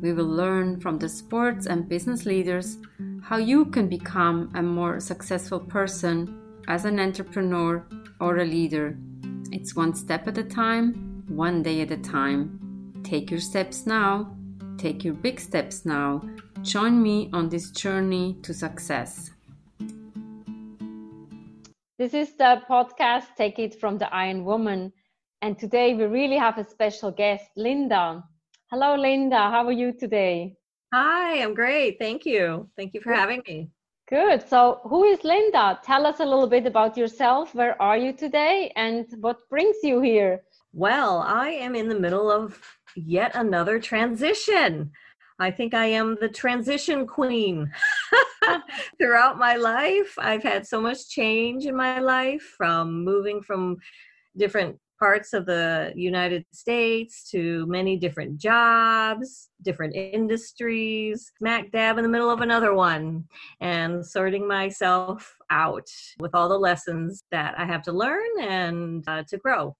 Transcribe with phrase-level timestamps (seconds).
[0.00, 2.78] we will learn from the sports and business leaders
[3.22, 7.84] how you can become a more successful person as an entrepreneur
[8.20, 8.96] or a leader.
[9.50, 13.00] It's one step at a time, one day at a time.
[13.02, 14.36] Take your steps now,
[14.76, 16.22] take your big steps now.
[16.62, 19.30] Join me on this journey to success.
[21.98, 24.92] This is the podcast Take It from the Iron Woman.
[25.42, 28.24] And today we really have a special guest, Linda.
[28.70, 29.48] Hello, Linda.
[29.50, 30.54] How are you today?
[30.92, 31.98] Hi, I'm great.
[31.98, 32.68] Thank you.
[32.76, 33.70] Thank you for having me.
[34.10, 34.46] Good.
[34.46, 35.80] So, who is Linda?
[35.82, 37.54] Tell us a little bit about yourself.
[37.54, 40.42] Where are you today and what brings you here?
[40.74, 42.60] Well, I am in the middle of
[42.94, 44.92] yet another transition.
[45.38, 47.72] I think I am the transition queen.
[48.98, 53.78] Throughout my life, I've had so much change in my life from moving from
[54.36, 62.02] different parts of the United States to many different jobs, different industries, smack dab in
[62.02, 63.24] the middle of another one,
[63.60, 69.22] and sorting myself out with all the lessons that I have to learn and uh,
[69.28, 69.76] to grow.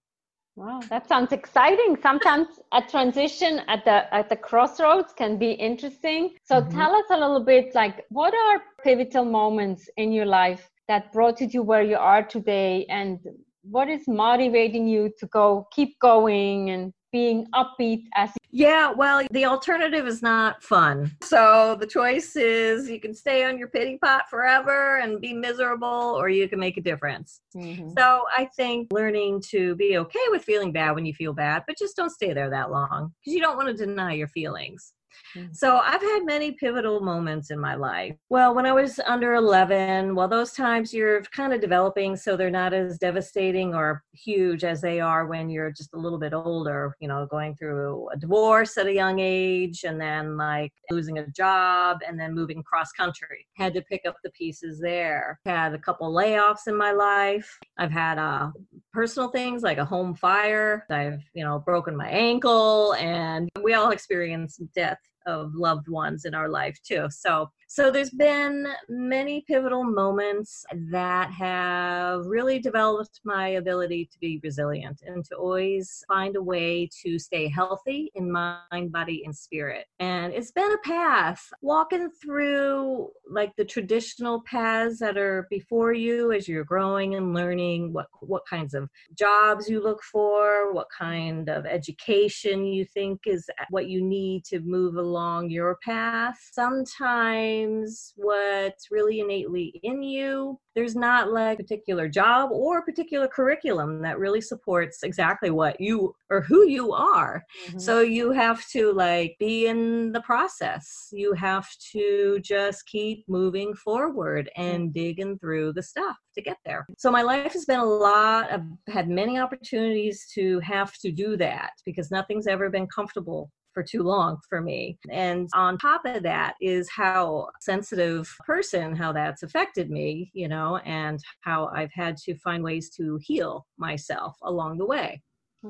[0.56, 1.96] Wow, that sounds exciting.
[2.02, 6.34] Sometimes a transition at the at the crossroads can be interesting.
[6.42, 6.76] So mm-hmm.
[6.76, 11.40] tell us a little bit like what are pivotal moments in your life that brought
[11.40, 13.20] you to where you are today and
[13.62, 19.44] what is motivating you to go keep going and being upbeat as yeah well the
[19.44, 21.10] alternative is not fun.
[21.22, 25.88] So the choice is you can stay on your pity pot forever and be miserable
[25.88, 27.40] or you can make a difference.
[27.56, 27.90] Mm-hmm.
[27.96, 31.78] so i think learning to be okay with feeling bad when you feel bad but
[31.78, 34.92] just don't stay there that long because you don't want to deny your feelings
[35.36, 35.54] Mm.
[35.54, 38.14] So I've had many pivotal moments in my life.
[38.28, 42.50] Well, when I was under 11, well, those times you're kind of developing, so they're
[42.50, 46.94] not as devastating or huge as they are when you're just a little bit older,
[47.00, 51.26] you know, going through a divorce at a young age and then like losing a
[51.30, 53.46] job and then moving cross country.
[53.54, 55.38] Had to pick up the pieces there.
[55.44, 57.58] Had a couple layoffs in my life.
[57.78, 58.50] I've had uh,
[58.92, 60.84] personal things like a home fire.
[60.90, 66.24] I've, you know, broken my ankle and we all experience death death of loved ones
[66.24, 67.06] in our life too.
[67.10, 74.40] So so there's been many pivotal moments that have really developed my ability to be
[74.42, 79.84] resilient and to always find a way to stay healthy in mind, body, and spirit.
[80.00, 86.32] And it's been a path walking through like the traditional paths that are before you
[86.32, 91.50] as you're growing and learning what what kinds of jobs you look for, what kind
[91.50, 95.17] of education you think is what you need to move along
[95.48, 96.36] your path.
[96.52, 100.58] Sometimes what's really innately in you.
[100.74, 105.80] There's not like a particular job or a particular curriculum that really supports exactly what
[105.80, 107.42] you or who you are.
[107.66, 107.78] Mm-hmm.
[107.78, 111.08] So you have to like be in the process.
[111.12, 114.92] You have to just keep moving forward and mm-hmm.
[114.92, 116.86] digging through the stuff to get there.
[116.96, 118.52] So my life has been a lot.
[118.52, 118.62] I've
[118.92, 124.02] had many opportunities to have to do that because nothing's ever been comfortable for too
[124.02, 124.98] long for me.
[125.08, 130.78] And on top of that is how sensitive person, how that's affected me, you know,
[130.78, 135.22] and how I've had to find ways to heal myself along the way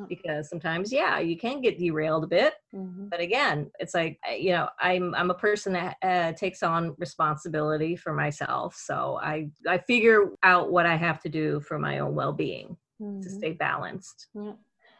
[0.07, 3.09] because sometimes yeah you can get derailed a bit mm-hmm.
[3.09, 7.97] but again it's like you know i'm i'm a person that uh, takes on responsibility
[7.97, 12.15] for myself so i i figure out what i have to do for my own
[12.15, 13.23] well-being mm-hmm.
[13.23, 14.53] to stay balanced yeah.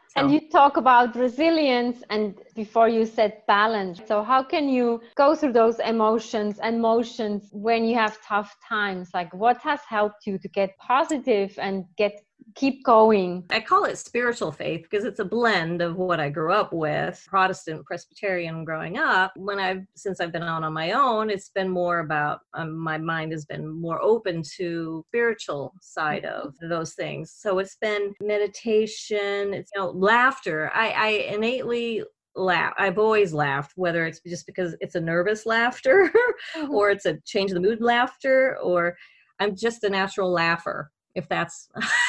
[0.09, 0.21] So.
[0.21, 4.01] And you talk about resilience, and before you said balance.
[4.07, 9.11] So, how can you go through those emotions and motions when you have tough times?
[9.13, 12.13] Like, what has helped you to get positive and get
[12.55, 13.43] keep going.
[13.49, 17.23] I call it spiritual faith because it's a blend of what I grew up with,
[17.27, 19.31] Protestant, Presbyterian growing up.
[19.35, 22.97] When I've since I've been out on my own, it's been more about um, my
[22.97, 27.31] mind has been more open to spiritual side of those things.
[27.31, 30.71] So it's been meditation, it's you know laughter.
[30.73, 32.03] I, I innately
[32.35, 32.73] laugh.
[32.77, 36.11] I've always laughed, whether it's just because it's a nervous laughter
[36.55, 36.71] mm-hmm.
[36.71, 38.95] or it's a change of the mood laughter or
[39.39, 41.69] I'm just a natural laugher if that's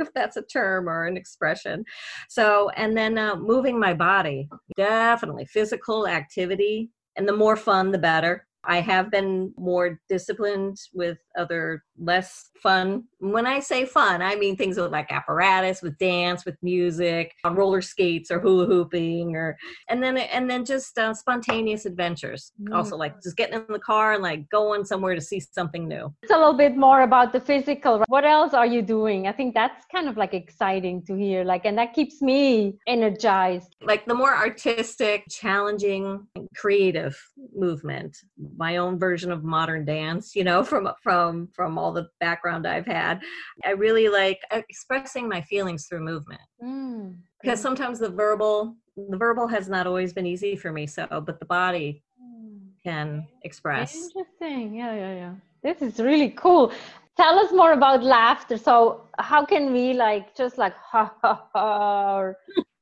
[0.06, 1.84] if that's a term or an expression.
[2.28, 6.90] So, and then uh, moving my body, definitely physical activity.
[7.16, 8.46] And the more fun, the better.
[8.64, 13.04] I have been more disciplined with other less fun.
[13.18, 17.54] When I say fun, I mean things with like apparatus, with dance, with music, on
[17.54, 19.56] roller skates or hula hooping, or
[19.88, 22.52] and then and then just uh, spontaneous adventures.
[22.62, 22.74] Mm.
[22.74, 26.12] Also, like just getting in the car and like going somewhere to see something new.
[26.22, 28.04] It's a little bit more about the physical.
[28.08, 29.26] What else are you doing?
[29.26, 31.44] I think that's kind of like exciting to hear.
[31.44, 33.76] Like, and that keeps me energized.
[33.82, 36.26] Like the more artistic, challenging,
[36.56, 37.16] creative
[37.54, 38.16] movement
[38.56, 42.86] my own version of modern dance you know from from from all the background i've
[42.86, 43.20] had.
[43.64, 46.40] I really like expressing my feelings through movement.
[46.62, 47.16] Mm.
[47.42, 51.38] because sometimes the verbal the verbal has not always been easy for me so but
[51.38, 52.58] the body mm.
[52.84, 53.94] can express.
[53.94, 54.74] Interesting.
[54.74, 55.34] Yeah yeah yeah.
[55.62, 56.72] This is really cool.
[57.16, 58.56] Tell us more about laughter.
[58.56, 62.32] So how can we like just like ha ha ha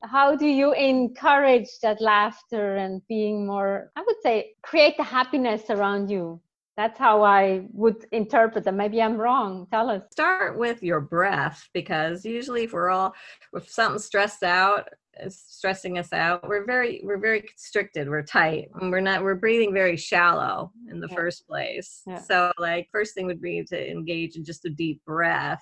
[0.03, 5.69] how do you encourage that laughter and being more i would say create the happiness
[5.69, 6.39] around you
[6.79, 8.77] that's how i would interpret them.
[8.77, 13.13] maybe i'm wrong tell us start with your breath because usually if we're all
[13.53, 14.87] if something's stressed out
[15.21, 19.35] is stressing us out we're very we're very constricted we're tight and we're not we're
[19.35, 21.15] breathing very shallow in the yeah.
[21.15, 22.17] first place yeah.
[22.17, 25.61] so like first thing would be to engage in just a deep breath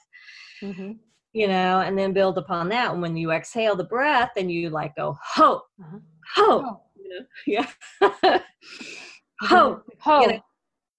[0.62, 0.92] mm-hmm
[1.34, 2.92] you know, and then build upon that.
[2.92, 6.00] And when you exhale the breath, then you like go ho, uh-huh.
[6.34, 7.26] ho, you know?
[7.46, 8.40] yeah,
[9.42, 10.22] ho, ho.
[10.22, 10.40] You know?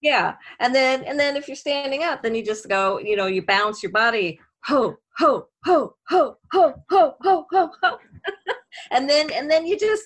[0.00, 3.27] Yeah, and then and then if you're standing up, then you just go, you know,
[3.27, 7.99] you bounce your body, ho, ho, ho, ho, ho, ho, ho, ho, ho,
[8.93, 10.05] and then and then you just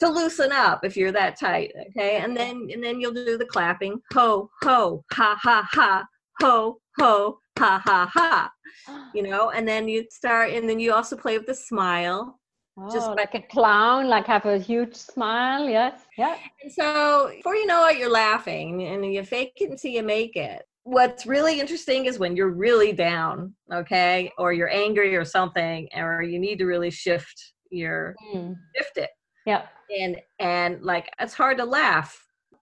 [0.00, 3.44] to loosen up if you're that tight, okay, and then and then you'll do the
[3.44, 6.06] clapping, ho, ho, ha, ha, ha,
[6.40, 8.52] ho, ho, ha ha ha.
[9.14, 12.38] You know and then you start and then you also play with the smile
[12.78, 17.54] oh, just like a clown like have a huge smile yes yeah and so before
[17.54, 21.60] you know it you're laughing and you fake it until you make it what's really
[21.60, 26.58] interesting is when you're really down okay or you're angry or something or you need
[26.58, 28.54] to really shift your mm.
[28.76, 29.10] shift it
[29.46, 29.66] yeah
[29.98, 32.18] and and like it's hard to laugh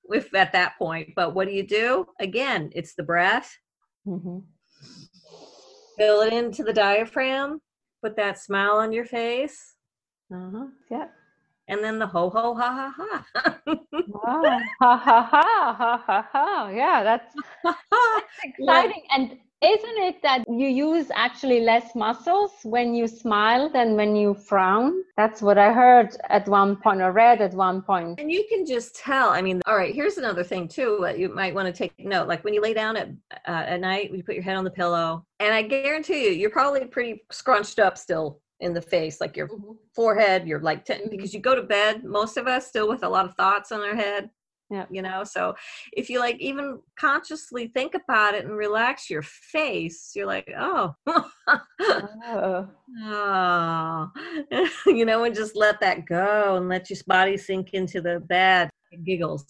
[0.08, 3.56] with at that point but what do you do again it's the breath
[4.06, 4.38] mm-hmm.
[5.96, 7.60] Fill it into the diaphragm.
[8.02, 9.75] Put that smile on your face.
[10.32, 10.66] Uh-huh.
[10.90, 11.06] Yeah.
[11.68, 13.58] And then the ho ho ha ha ha.
[14.08, 14.60] wow.
[14.80, 16.70] Ha ha ha ha ha ha.
[16.72, 17.34] Yeah, that's,
[17.64, 17.78] that's
[18.44, 19.02] exciting.
[19.10, 19.16] Yeah.
[19.16, 24.34] And isn't it that you use actually less muscles when you smile than when you
[24.34, 25.02] frown?
[25.16, 28.20] That's what I heard at one point or read at one point.
[28.20, 29.30] And you can just tell.
[29.30, 32.28] I mean, all right, here's another thing too that you might want to take note.
[32.28, 33.08] Like when you lay down at,
[33.48, 36.50] uh, at night, you put your head on the pillow, and I guarantee you, you're
[36.50, 39.72] probably pretty scrunched up still in the face, like your mm-hmm.
[39.94, 43.08] forehead, you're like, t- because you go to bed, most of us still with a
[43.08, 44.30] lot of thoughts on our head
[44.70, 45.24] yeah you know?
[45.24, 45.54] So
[45.92, 50.94] if you like even consciously think about it and relax your face you're like oh.
[51.06, 51.30] Oh,
[53.04, 54.10] oh.
[54.86, 58.70] you know and just let that go and let your body sink into the bed
[59.04, 59.44] giggles.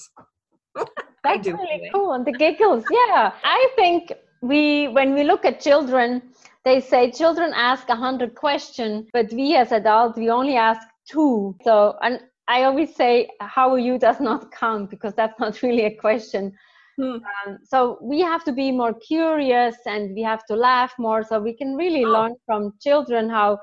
[1.24, 3.32] That's really cool and the giggles yeah.
[3.42, 4.12] I think
[4.42, 6.22] we when we look at children
[6.66, 11.56] they say children ask a hundred questions but we as adults we only ask two
[11.64, 15.84] so and I always say, How are you does not count because that's not really
[15.84, 16.52] a question.
[16.96, 17.18] Hmm.
[17.46, 21.38] Um, so we have to be more curious and we have to laugh more so
[21.38, 22.10] we can really oh.
[22.10, 23.58] learn from children how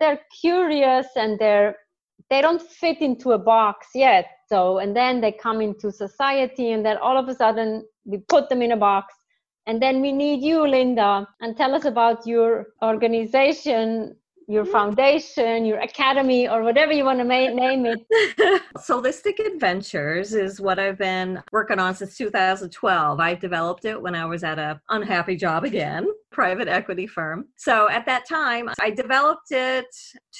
[0.00, 1.76] they're curious and they're
[2.30, 6.84] they don't fit into a box yet so and then they come into society and
[6.84, 9.14] then all of a sudden we put them in a box
[9.66, 14.14] and then we need you linda and tell us about your organization
[14.46, 14.72] your mm-hmm.
[14.72, 18.62] foundation, your academy, or whatever you want to ma- name it.
[18.78, 23.20] Solistic Adventures is what I've been working on since 2012.
[23.20, 27.46] I developed it when I was at a unhappy job again, private equity firm.
[27.56, 29.86] So at that time, I developed it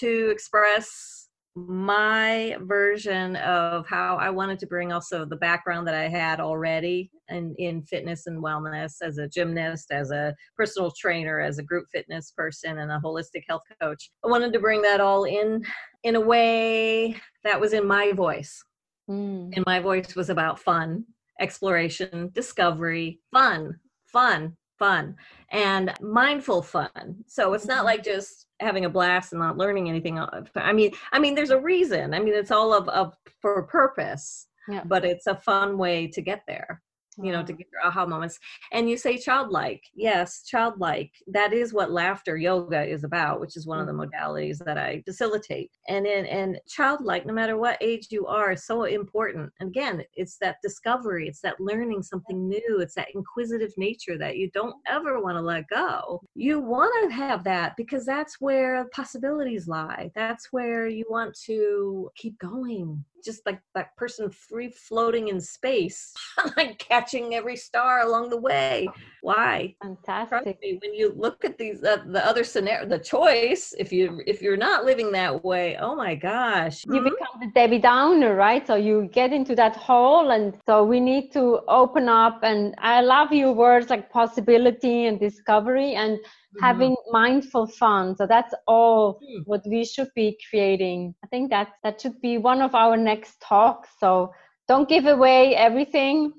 [0.01, 1.24] to express
[1.57, 7.11] my version of how I wanted to bring also the background that I had already
[7.29, 11.87] in, in fitness and wellness as a gymnast, as a personal trainer, as a group
[11.93, 14.11] fitness person, and a holistic health coach.
[14.25, 15.65] I wanted to bring that all in
[16.03, 18.63] in a way that was in my voice.
[19.09, 19.53] Mm.
[19.55, 21.05] And my voice was about fun,
[21.41, 25.17] exploration, discovery, fun, fun, fun,
[25.51, 27.17] and mindful fun.
[27.27, 27.87] So it's not mm-hmm.
[27.87, 30.19] like just having a blast and not learning anything
[30.57, 33.67] i mean i mean there's a reason i mean it's all of, of for a
[33.67, 34.83] purpose yeah.
[34.85, 36.81] but it's a fun way to get there
[37.23, 38.39] you know, to get your aha moments.
[38.73, 39.83] And you say childlike.
[39.95, 41.13] Yes, childlike.
[41.27, 44.11] That is what laughter yoga is about, which is one of the mm-hmm.
[44.11, 45.71] modalities that I facilitate.
[45.89, 49.53] And in, and childlike, no matter what age you are, is so important.
[49.61, 54.37] And again, it's that discovery, it's that learning something new, it's that inquisitive nature that
[54.37, 56.21] you don't ever want to let go.
[56.35, 60.11] You want to have that because that's where possibilities lie.
[60.15, 66.13] That's where you want to keep going just like that person free floating in space,
[66.57, 68.89] like catching every star along the way.
[69.23, 69.75] Why?
[69.83, 70.61] Fantastic.
[70.61, 74.43] Me, when you look at these, uh, the other scenario, the choice, if you if
[74.43, 77.05] you're not living that way, oh my gosh, you mm-hmm.
[77.05, 78.67] become the Debbie Downer, right?
[78.67, 82.41] So you get into that hole, and so we need to open up.
[82.43, 86.19] And I love your words like possibility and discovery and
[86.55, 86.65] mm-hmm.
[86.65, 88.17] having mindful fun.
[88.17, 89.43] So that's all mm.
[89.47, 91.15] what we should be creating.
[91.25, 93.91] I think that that should be one of our next talks.
[93.99, 94.33] So
[94.69, 96.33] don't give away everything.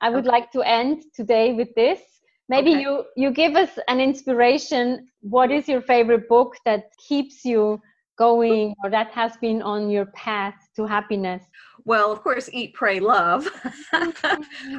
[0.00, 0.32] I would okay.
[0.32, 2.00] like to end today with this.
[2.48, 2.80] Maybe okay.
[2.80, 5.06] you you give us an inspiration.
[5.20, 7.80] What is your favorite book that keeps you
[8.18, 11.44] going or that has been on your path to happiness?
[11.84, 13.48] Well, of course, Eat, Pray, Love.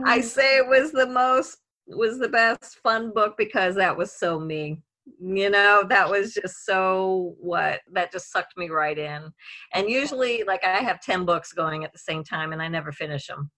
[0.05, 1.57] I say it was the most
[1.87, 4.81] was the best fun book because that was so me.
[5.19, 9.31] You know that was just so what that just sucked me right in.
[9.73, 12.91] And usually like i have 10 books going at the same time and i never
[12.91, 13.49] finish them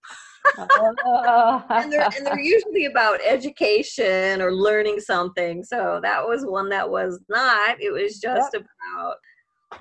[0.58, 5.62] and, they're, and they're usually about education or learning something.
[5.64, 7.80] So that was one that was not.
[7.80, 8.62] It was just yep.
[8.62, 9.16] about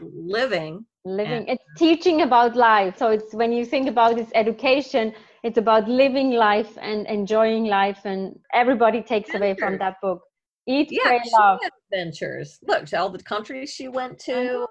[0.02, 1.32] living living.
[1.32, 2.98] and, it's teaching about life.
[2.98, 8.02] So it's when you think about this education it's about living life and enjoying life
[8.06, 10.22] and everybody takes away from that book.
[10.66, 11.60] Eat yeah, pray love.
[11.92, 12.60] adventures.
[12.66, 14.66] Look all the countries she went to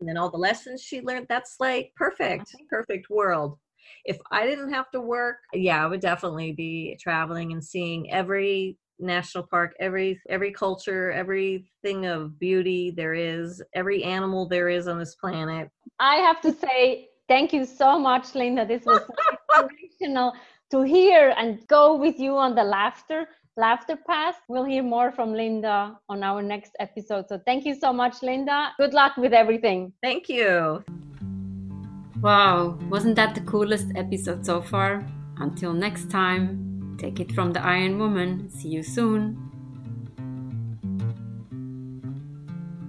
[0.00, 3.58] and then all the lessons she learned that's like perfect perfect world.
[4.04, 8.78] If i didn't have to work yeah i would definitely be traveling and seeing every
[9.00, 14.98] national park every every culture everything of beauty there is every animal there is on
[14.98, 15.68] this planet.
[15.98, 18.64] I have to say thank you so much linda.
[18.64, 19.00] This was
[20.02, 20.32] inspirational
[20.70, 24.36] to hear and go with you on the laughter laughter path.
[24.48, 27.28] We'll hear more from linda on our next episode.
[27.28, 28.72] So thank you so much linda.
[28.78, 29.92] Good luck with everything.
[30.02, 30.82] Thank you.
[32.20, 35.04] Wow wasn't that the coolest episode so far?
[35.38, 38.48] Until next time take it from the iron woman.
[38.48, 39.51] See you soon